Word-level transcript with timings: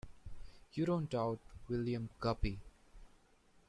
You 0.73 0.87
don't 0.87 1.11
doubt 1.11 1.37
William 1.69 2.09
Guppy? 2.19 2.57